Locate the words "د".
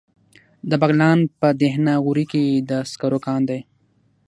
0.69-0.71, 2.69-2.71